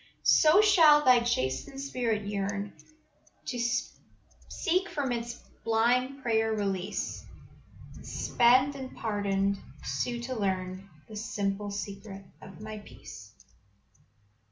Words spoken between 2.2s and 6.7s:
yearn To seek from its blind prayer